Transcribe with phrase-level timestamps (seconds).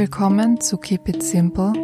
[0.00, 1.74] willkommen zu Keep It Simple,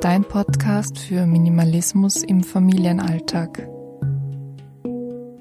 [0.00, 3.68] dein Podcast für Minimalismus im Familienalltag.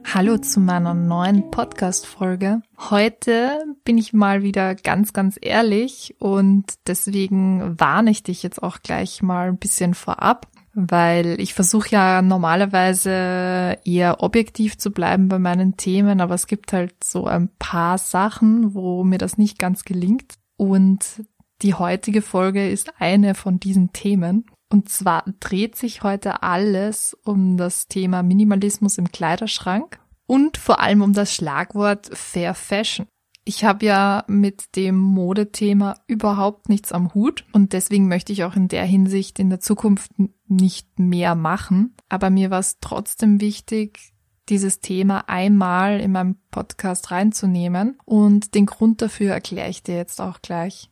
[0.06, 2.62] Hallo zu meiner neuen Podcast-Folge.
[2.78, 8.84] Heute bin ich mal wieder ganz, ganz ehrlich und deswegen warne ich dich jetzt auch
[8.84, 10.46] gleich mal ein bisschen vorab,
[10.76, 16.72] weil ich versuche ja normalerweise eher objektiv zu bleiben bei meinen Themen, aber es gibt
[16.72, 20.36] halt so ein paar Sachen, wo mir das nicht ganz gelingt.
[20.62, 21.24] Und
[21.62, 24.46] die heutige Folge ist eine von diesen Themen.
[24.70, 31.02] Und zwar dreht sich heute alles um das Thema Minimalismus im Kleiderschrank und vor allem
[31.02, 33.06] um das Schlagwort Fair Fashion.
[33.44, 38.56] Ich habe ja mit dem Modethema überhaupt nichts am Hut und deswegen möchte ich auch
[38.56, 40.12] in der Hinsicht in der Zukunft
[40.48, 41.96] nicht mehr machen.
[42.08, 44.14] Aber mir war es trotzdem wichtig,
[44.48, 50.22] dieses Thema einmal in meinem Podcast reinzunehmen und den Grund dafür erkläre ich dir jetzt
[50.22, 50.91] auch gleich.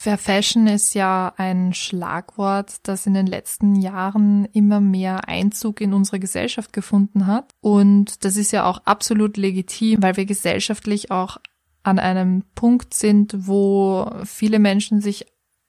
[0.00, 5.92] Fair Fashion ist ja ein Schlagwort, das in den letzten Jahren immer mehr Einzug in
[5.92, 7.50] unsere Gesellschaft gefunden hat.
[7.60, 11.38] Und das ist ja auch absolut legitim, weil wir gesellschaftlich auch
[11.82, 15.26] an einem Punkt sind, wo viele Menschen sich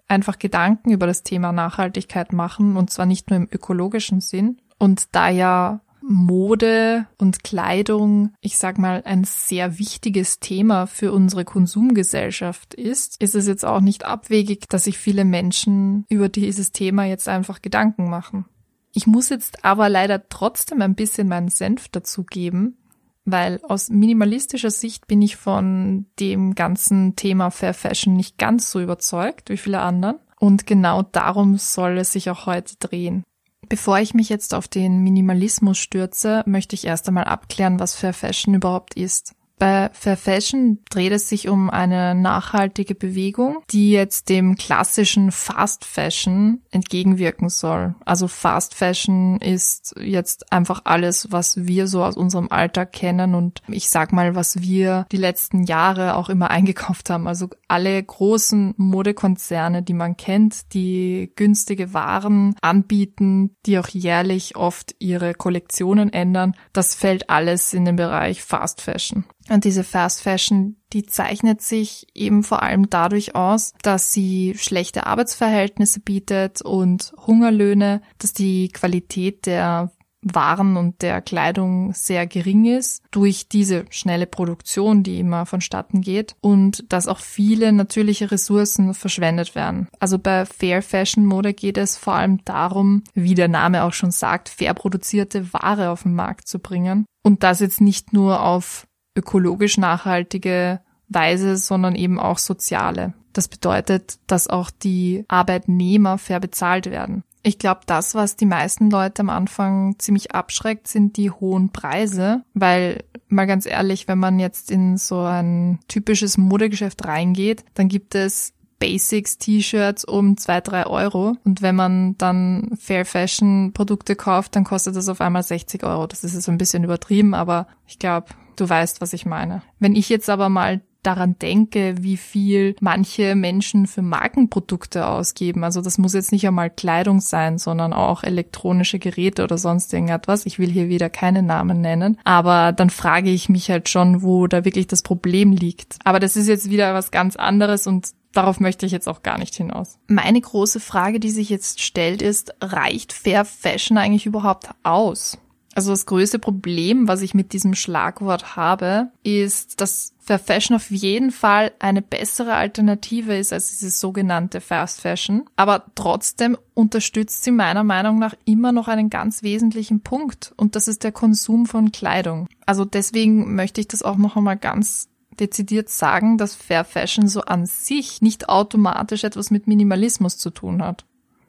[0.07, 4.61] einfach Gedanken über das Thema Nachhaltigkeit machen, und zwar nicht nur im ökologischen Sinn.
[4.77, 11.45] Und da ja Mode und Kleidung, ich sag mal, ein sehr wichtiges Thema für unsere
[11.45, 17.05] Konsumgesellschaft ist, ist es jetzt auch nicht abwegig, dass sich viele Menschen über dieses Thema
[17.05, 18.45] jetzt einfach Gedanken machen.
[18.93, 22.77] Ich muss jetzt aber leider trotzdem ein bisschen meinen Senf dazu geben,
[23.25, 28.81] weil aus minimalistischer Sicht bin ich von dem ganzen Thema Fair Fashion nicht ganz so
[28.81, 30.17] überzeugt wie viele anderen.
[30.39, 33.23] Und genau darum soll es sich auch heute drehen.
[33.69, 38.13] Bevor ich mich jetzt auf den Minimalismus stürze, möchte ich erst einmal abklären, was Fair
[38.13, 39.35] Fashion überhaupt ist.
[39.59, 45.83] Bei Fair Fashion dreht es sich um eine nachhaltige Bewegung, die jetzt dem klassischen Fast
[45.83, 47.93] Fashion entgegenwirken soll.
[48.05, 53.61] Also Fast Fashion ist jetzt einfach alles, was wir so aus unserem Alltag kennen und
[53.67, 57.27] ich sag mal, was wir die letzten Jahre auch immer eingekauft haben.
[57.27, 64.95] Also alle großen Modekonzerne, die man kennt, die günstige Waren anbieten, die auch jährlich oft
[64.99, 69.25] ihre Kollektionen ändern, das fällt alles in den Bereich Fast Fashion.
[69.49, 75.07] Und diese Fast Fashion, die zeichnet sich eben vor allem dadurch aus, dass sie schlechte
[75.07, 83.03] Arbeitsverhältnisse bietet und Hungerlöhne, dass die Qualität der waren und der Kleidung sehr gering ist
[83.11, 89.55] durch diese schnelle Produktion, die immer vonstatten geht und dass auch viele natürliche Ressourcen verschwendet
[89.55, 89.87] werden.
[89.99, 94.11] Also bei Fair Fashion Mode geht es vor allem darum, wie der Name auch schon
[94.11, 98.87] sagt, fair produzierte Ware auf den Markt zu bringen und das jetzt nicht nur auf
[99.15, 103.13] ökologisch nachhaltige Weise, sondern eben auch soziale.
[103.33, 107.23] Das bedeutet, dass auch die Arbeitnehmer fair bezahlt werden.
[107.41, 112.43] Ich glaube, das, was die meisten Leute am Anfang ziemlich abschreckt, sind die hohen Preise,
[112.53, 118.15] weil mal ganz ehrlich, wenn man jetzt in so ein typisches Modegeschäft reingeht, dann gibt
[118.15, 121.35] es Basics T-Shirts um zwei, drei Euro.
[121.43, 126.07] Und wenn man dann Fair Fashion Produkte kauft, dann kostet das auf einmal 60 Euro.
[126.07, 128.27] Das ist jetzt ein bisschen übertrieben, aber ich glaube,
[128.59, 129.61] du weißt, was ich meine.
[129.79, 135.63] Wenn ich jetzt aber mal daran denke, wie viel manche Menschen für Markenprodukte ausgeben.
[135.63, 140.45] Also das muss jetzt nicht einmal Kleidung sein, sondern auch elektronische Geräte oder sonst irgendetwas.
[140.45, 144.47] Ich will hier wieder keine Namen nennen, aber dann frage ich mich halt schon, wo
[144.47, 145.97] da wirklich das Problem liegt.
[146.03, 149.39] Aber das ist jetzt wieder was ganz anderes und Darauf möchte ich jetzt auch gar
[149.39, 149.97] nicht hinaus.
[150.05, 155.39] Meine große Frage, die sich jetzt stellt, ist, reicht Fair Fashion eigentlich überhaupt aus?
[155.79, 160.91] Also das größte Problem, was ich mit diesem Schlagwort habe, ist, dass Fair Fashion auf
[160.91, 165.45] jeden Fall eine bessere Alternative ist als diese sogenannte Fast Fashion.
[165.55, 170.51] Aber trotzdem unterstützt sie meiner Meinung nach immer noch einen ganz wesentlichen Punkt.
[170.57, 172.49] Und das ist der Konsum von Kleidung.
[172.65, 175.07] Also deswegen möchte ich das auch noch einmal ganz
[175.39, 180.83] dezidiert sagen, dass Fair Fashion so an sich nicht automatisch etwas mit Minimalismus zu tun
[180.83, 181.05] hat.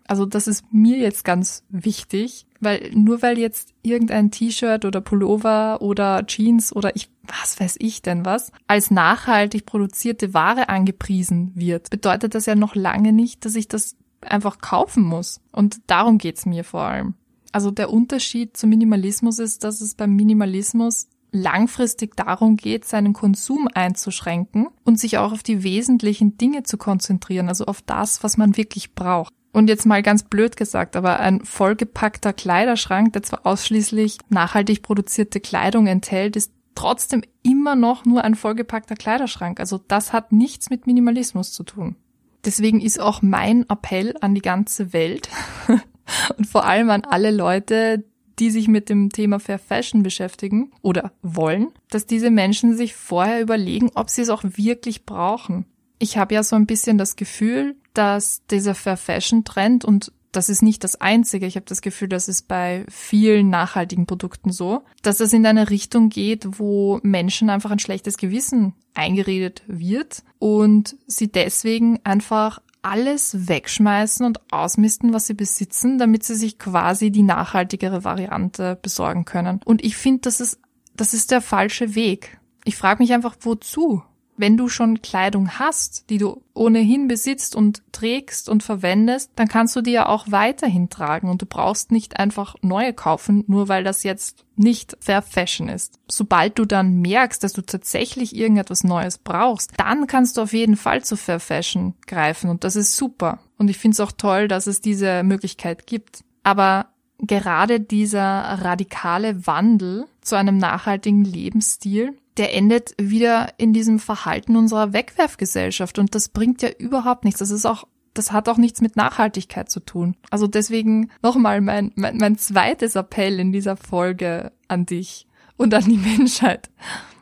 [0.07, 5.81] Also das ist mir jetzt ganz wichtig, weil nur weil jetzt irgendein T-Shirt oder Pullover
[5.81, 11.91] oder Jeans oder ich, was weiß ich denn was, als nachhaltig produzierte Ware angepriesen wird,
[11.91, 15.41] bedeutet das ja noch lange nicht, dass ich das einfach kaufen muss.
[15.53, 17.15] Und darum geht's mir vor allem.
[17.53, 23.69] Also der Unterschied zum Minimalismus ist, dass es beim Minimalismus langfristig darum geht, seinen Konsum
[23.73, 28.57] einzuschränken und sich auch auf die wesentlichen Dinge zu konzentrieren, also auf das, was man
[28.57, 29.33] wirklich braucht.
[29.53, 35.41] Und jetzt mal ganz blöd gesagt, aber ein vollgepackter Kleiderschrank, der zwar ausschließlich nachhaltig produzierte
[35.41, 39.59] Kleidung enthält, ist trotzdem immer noch nur ein vollgepackter Kleiderschrank.
[39.59, 41.97] Also das hat nichts mit Minimalismus zu tun.
[42.45, 45.29] Deswegen ist auch mein Appell an die ganze Welt
[46.39, 48.05] und vor allem an alle Leute,
[48.39, 53.43] die sich mit dem Thema Fair Fashion beschäftigen oder wollen, dass diese Menschen sich vorher
[53.43, 55.67] überlegen, ob sie es auch wirklich brauchen.
[56.01, 60.49] Ich habe ja so ein bisschen das Gefühl, dass dieser Fair Fashion Trend und das
[60.49, 61.47] ist nicht das Einzige.
[61.47, 65.71] Ich habe das Gefühl, das ist bei vielen nachhaltigen Produkten so, dass es in eine
[65.71, 73.49] Richtung geht, wo Menschen einfach ein schlechtes Gewissen eingeredet wird und sie deswegen einfach alles
[73.49, 79.61] wegschmeißen und ausmisten, was sie besitzen, damit sie sich quasi die nachhaltigere Variante besorgen können.
[79.65, 80.61] Und ich finde, das ist,
[80.97, 82.39] das ist der falsche Weg.
[82.65, 84.03] Ich frage mich einfach, wozu?
[84.41, 89.77] Wenn du schon Kleidung hast, die du ohnehin besitzt und trägst und verwendest, dann kannst
[89.77, 93.85] du die ja auch weiterhin tragen und du brauchst nicht einfach neue kaufen, nur weil
[93.85, 95.99] das jetzt nicht Fair Fashion ist.
[96.09, 100.77] Sobald du dann merkst, dass du tatsächlich irgendetwas Neues brauchst, dann kannst du auf jeden
[100.77, 103.39] Fall zu Fair Fashion greifen und das ist super.
[103.59, 106.25] Und ich finde es auch toll, dass es diese Möglichkeit gibt.
[106.43, 106.89] Aber
[107.23, 114.93] gerade dieser radikale Wandel zu einem nachhaltigen Lebensstil, der endet wieder in diesem Verhalten unserer
[114.93, 117.41] Wegwerfgesellschaft und das bringt ja überhaupt nichts.
[117.41, 117.85] Das ist auch
[118.15, 120.17] das hat auch nichts mit Nachhaltigkeit zu tun.
[120.31, 125.27] Also deswegen nochmal mein, mein, mein zweites Appell in dieser Folge an dich
[125.57, 126.71] und an die Menschheit.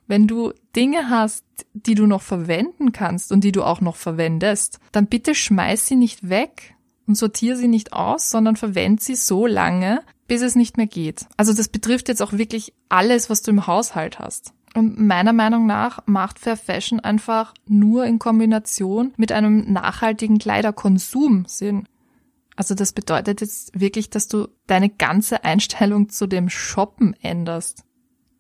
[0.07, 4.81] Wenn du Dinge hast, die du noch verwenden kannst und die du auch noch verwendest,
[4.91, 6.75] dann bitte schmeiß sie nicht weg
[7.09, 11.27] und sortier sie nicht aus, sondern verwend sie so lange, bis es nicht mehr geht.
[11.37, 14.53] Also das betrifft jetzt auch wirklich alles, was du im Haushalt hast.
[14.75, 21.47] Und meiner Meinung nach macht Fair Fashion einfach nur in Kombination mit einem nachhaltigen Kleiderkonsum
[21.49, 21.89] Sinn.
[22.55, 27.85] Also das bedeutet jetzt wirklich, dass du deine ganze Einstellung zu dem Shoppen änderst.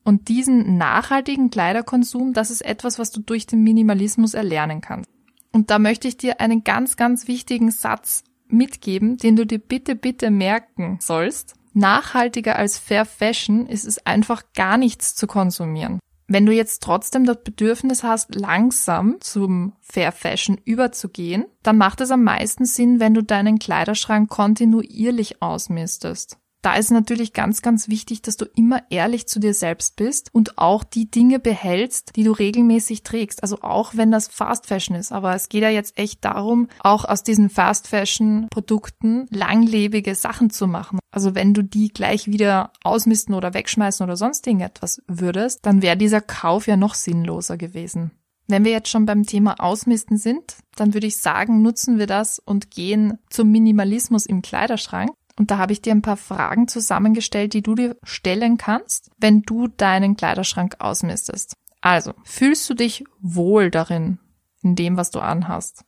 [0.05, 5.09] Und diesen nachhaltigen Kleiderkonsum, das ist etwas, was du durch den Minimalismus erlernen kannst.
[5.53, 9.95] Und da möchte ich dir einen ganz, ganz wichtigen Satz mitgeben, den du dir bitte,
[9.95, 11.55] bitte merken sollst.
[11.73, 16.00] Nachhaltiger als Fair Fashion ist es einfach gar nichts zu konsumieren.
[16.27, 22.11] Wenn du jetzt trotzdem das Bedürfnis hast, langsam zum Fair Fashion überzugehen, dann macht es
[22.11, 28.22] am meisten Sinn, wenn du deinen Kleiderschrank kontinuierlich ausmistest da ist natürlich ganz, ganz wichtig,
[28.22, 32.32] dass du immer ehrlich zu dir selbst bist und auch die Dinge behältst, die du
[32.32, 33.43] regelmäßig trägst.
[33.43, 35.12] Also auch wenn das Fast Fashion ist.
[35.12, 40.50] Aber es geht ja jetzt echt darum, auch aus diesen Fast Fashion Produkten langlebige Sachen
[40.50, 40.99] zu machen.
[41.12, 45.96] Also wenn du die gleich wieder ausmisten oder wegschmeißen oder sonst irgendetwas würdest, dann wäre
[45.96, 48.10] dieser Kauf ja noch sinnloser gewesen.
[48.49, 52.38] Wenn wir jetzt schon beim Thema Ausmisten sind, dann würde ich sagen, nutzen wir das
[52.38, 55.10] und gehen zum Minimalismus im Kleiderschrank.
[55.38, 59.43] Und da habe ich dir ein paar Fragen zusammengestellt, die du dir stellen kannst, wenn
[59.43, 61.55] du deinen Kleiderschrank ausmistest.
[61.81, 64.19] Also, fühlst du dich wohl darin,
[64.62, 65.85] in dem, was du anhast?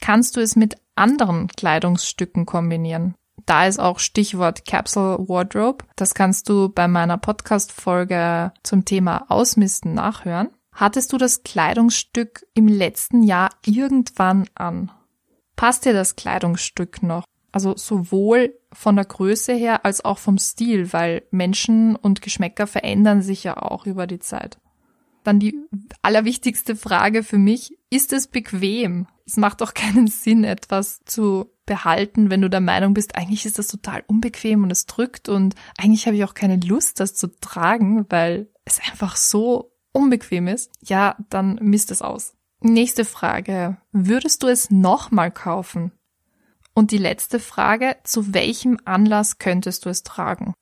[0.00, 3.14] Kannst du es mit anderen Kleidungsstücken kombinieren?
[3.46, 5.84] Da ist auch Stichwort Capsule Wardrobe.
[5.96, 10.50] Das kannst du bei meiner Podcast-Folge zum Thema Ausmisten nachhören.
[10.72, 14.90] Hattest du das Kleidungsstück im letzten Jahr irgendwann an?
[15.56, 17.24] Passt dir das Kleidungsstück noch?
[17.52, 23.22] Also sowohl von der Größe her als auch vom Stil, weil Menschen und Geschmäcker verändern
[23.22, 24.58] sich ja auch über die Zeit.
[25.24, 25.58] Dann die
[26.02, 29.06] allerwichtigste Frage für mich, ist es bequem?
[29.26, 33.58] Es macht doch keinen Sinn, etwas zu behalten, wenn du der Meinung bist, eigentlich ist
[33.58, 37.28] das total unbequem und es drückt und eigentlich habe ich auch keine Lust, das zu
[37.40, 40.72] tragen, weil es einfach so unbequem ist.
[40.80, 42.34] Ja, dann misst es aus.
[42.60, 43.76] Nächste Frage.
[43.92, 45.92] Würdest du es nochmal kaufen?
[46.78, 50.54] Und die letzte Frage, zu welchem Anlass könntest du es tragen?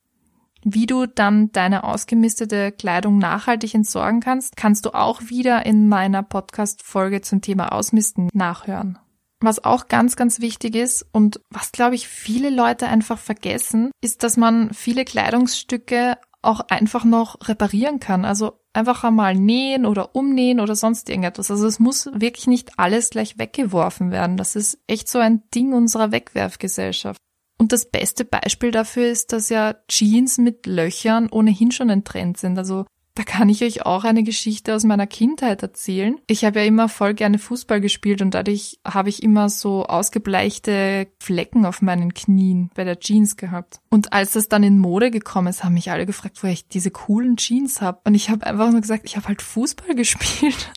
[0.64, 6.22] Wie du dann deine ausgemistete Kleidung nachhaltig entsorgen kannst, kannst du auch wieder in meiner
[6.22, 8.98] Podcast-Folge zum Thema Ausmisten nachhören.
[9.40, 14.22] Was auch ganz, ganz wichtig ist und was, glaube ich, viele Leute einfach vergessen, ist,
[14.22, 18.24] dass man viele Kleidungsstücke auch einfach noch reparieren kann.
[18.24, 21.50] Also einfach einmal nähen oder umnähen oder sonst irgendetwas.
[21.50, 24.36] Also es muss wirklich nicht alles gleich weggeworfen werden.
[24.36, 27.18] Das ist echt so ein Ding unserer Wegwerfgesellschaft.
[27.58, 32.36] Und das beste Beispiel dafür ist, dass ja Jeans mit Löchern ohnehin schon ein Trend
[32.36, 32.58] sind.
[32.58, 32.84] Also
[33.16, 36.20] da kann ich euch auch eine Geschichte aus meiner Kindheit erzählen.
[36.26, 41.08] Ich habe ja immer voll gerne Fußball gespielt und dadurch habe ich immer so ausgebleichte
[41.18, 43.80] Flecken auf meinen Knien bei der Jeans gehabt.
[43.88, 46.90] Und als das dann in Mode gekommen ist, haben mich alle gefragt, wo ich diese
[46.90, 48.00] coolen Jeans habe.
[48.04, 50.72] Und ich habe einfach nur gesagt, ich habe halt Fußball gespielt.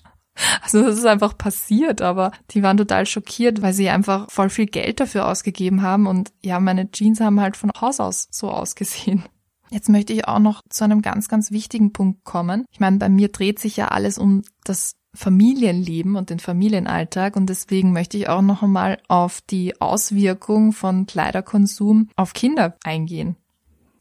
[0.62, 4.68] Also das ist einfach passiert, aber die waren total schockiert, weil sie einfach voll viel
[4.68, 9.26] Geld dafür ausgegeben haben und ja, meine Jeans haben halt von Haus aus so ausgesehen.
[9.72, 12.66] Jetzt möchte ich auch noch zu einem ganz, ganz wichtigen Punkt kommen.
[12.72, 17.48] Ich meine, bei mir dreht sich ja alles um das Familienleben und den Familienalltag und
[17.48, 23.36] deswegen möchte ich auch noch einmal auf die Auswirkung von Kleiderkonsum auf Kinder eingehen.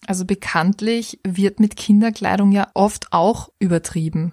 [0.07, 4.33] Also bekanntlich wird mit Kinderkleidung ja oft auch übertrieben.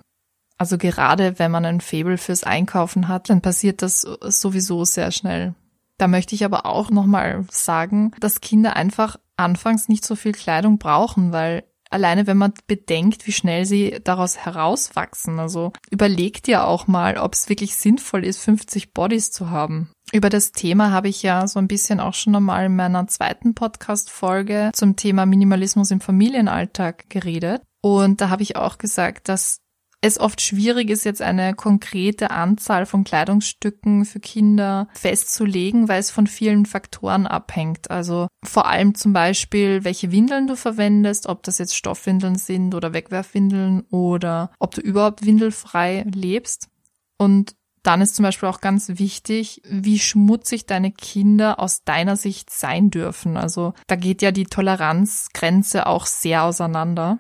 [0.57, 5.55] Also gerade wenn man ein Faible fürs Einkaufen hat, dann passiert das sowieso sehr schnell.
[5.97, 10.77] Da möchte ich aber auch nochmal sagen, dass Kinder einfach anfangs nicht so viel Kleidung
[10.77, 16.87] brauchen, weil alleine wenn man bedenkt, wie schnell sie daraus herauswachsen, also überlegt ja auch
[16.87, 19.91] mal, ob es wirklich sinnvoll ist, 50 Bodies zu haben.
[20.11, 23.55] Über das Thema habe ich ja so ein bisschen auch schon einmal in meiner zweiten
[23.55, 27.61] Podcast-Folge zum Thema Minimalismus im Familienalltag geredet.
[27.81, 29.59] Und da habe ich auch gesagt, dass
[30.05, 36.11] es oft schwierig ist, jetzt eine konkrete Anzahl von Kleidungsstücken für Kinder festzulegen, weil es
[36.11, 37.89] von vielen Faktoren abhängt.
[37.89, 42.93] Also vor allem zum Beispiel, welche Windeln du verwendest, ob das jetzt Stoffwindeln sind oder
[42.93, 46.69] Wegwerfwindeln oder ob du überhaupt windelfrei lebst.
[47.17, 52.49] Und dann ist zum Beispiel auch ganz wichtig, wie schmutzig deine Kinder aus deiner Sicht
[52.49, 53.37] sein dürfen.
[53.37, 57.19] Also da geht ja die Toleranzgrenze auch sehr auseinander.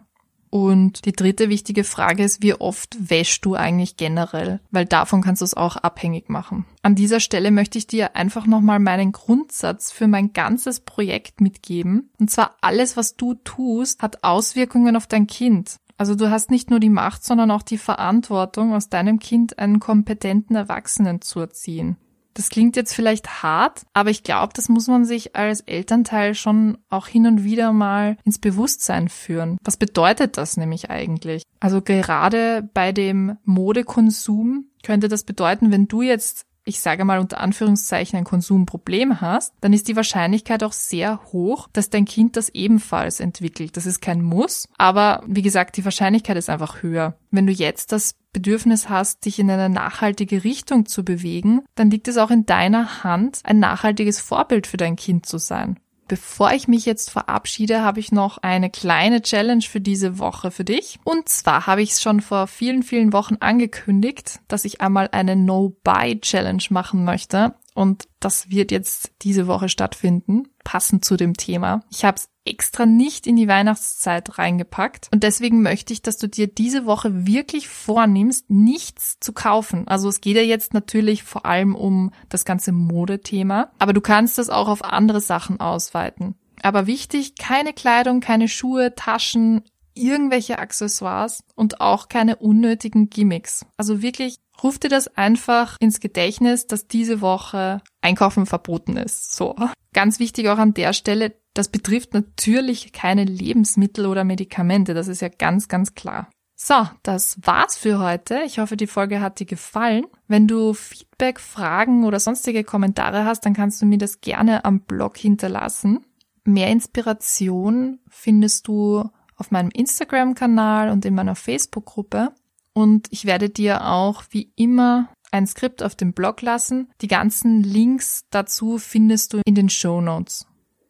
[0.55, 4.61] Und die dritte wichtige Frage ist, wie oft wäschst du eigentlich generell?
[4.71, 6.63] Weil davon kannst du es auch abhängig machen.
[6.81, 12.09] An dieser Stelle möchte ich dir einfach nochmal meinen Grundsatz für mein ganzes Projekt mitgeben.
[12.21, 15.75] Und zwar alles, was du tust, hat Auswirkungen auf dein Kind.
[15.97, 19.81] Also du hast nicht nur die Macht, sondern auch die Verantwortung, aus deinem Kind einen
[19.81, 21.97] kompetenten Erwachsenen zu erziehen.
[22.35, 26.77] Das klingt jetzt vielleicht hart, aber ich glaube, das muss man sich als Elternteil schon
[26.89, 29.57] auch hin und wieder mal ins Bewusstsein führen.
[29.63, 31.43] Was bedeutet das nämlich eigentlich?
[31.61, 37.39] Also gerade bei dem Modekonsum könnte das bedeuten, wenn du jetzt ich sage mal unter
[37.39, 42.49] Anführungszeichen ein Konsumproblem hast, dann ist die Wahrscheinlichkeit auch sehr hoch, dass dein Kind das
[42.49, 43.77] ebenfalls entwickelt.
[43.77, 47.15] Das ist kein Muss, aber wie gesagt, die Wahrscheinlichkeit ist einfach höher.
[47.29, 52.07] Wenn du jetzt das Bedürfnis hast, dich in eine nachhaltige Richtung zu bewegen, dann liegt
[52.07, 55.79] es auch in deiner Hand, ein nachhaltiges Vorbild für dein Kind zu sein.
[56.07, 60.63] Bevor ich mich jetzt verabschiede, habe ich noch eine kleine Challenge für diese Woche für
[60.63, 60.99] dich.
[61.03, 65.35] Und zwar habe ich es schon vor vielen, vielen Wochen angekündigt, dass ich einmal eine
[65.35, 67.55] No-Buy-Challenge machen möchte.
[67.73, 71.81] Und das wird jetzt diese Woche stattfinden, passend zu dem Thema.
[71.89, 75.09] Ich habe es extra nicht in die Weihnachtszeit reingepackt.
[75.11, 79.87] Und deswegen möchte ich, dass du dir diese Woche wirklich vornimmst, nichts zu kaufen.
[79.87, 84.37] Also es geht ja jetzt natürlich vor allem um das ganze Modethema, aber du kannst
[84.37, 86.35] das auch auf andere Sachen ausweiten.
[86.61, 93.65] Aber wichtig, keine Kleidung, keine Schuhe, Taschen, irgendwelche Accessoires und auch keine unnötigen Gimmicks.
[93.77, 99.35] Also wirklich Ruf dir das einfach ins Gedächtnis, dass diese Woche Einkaufen verboten ist.
[99.35, 99.55] So.
[99.95, 104.93] Ganz wichtig auch an der Stelle, das betrifft natürlich keine Lebensmittel oder Medikamente.
[104.93, 106.29] Das ist ja ganz, ganz klar.
[106.53, 108.41] So, das war's für heute.
[108.45, 110.05] Ich hoffe, die Folge hat dir gefallen.
[110.27, 114.81] Wenn du Feedback, Fragen oder sonstige Kommentare hast, dann kannst du mir das gerne am
[114.81, 116.05] Blog hinterlassen.
[116.43, 122.33] Mehr Inspiration findest du auf meinem Instagram-Kanal und in meiner Facebook-Gruppe.
[122.73, 126.89] Und ich werde dir auch wie immer ein Skript auf dem Blog lassen.
[127.01, 130.47] Die ganzen Links dazu findest du in den Show Notes.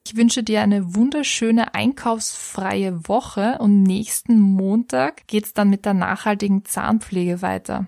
[0.07, 6.63] Ich wünsche dir eine wunderschöne einkaufsfreie Woche und nächsten Montag geht's dann mit der nachhaltigen
[6.63, 7.87] Zahnpflege weiter.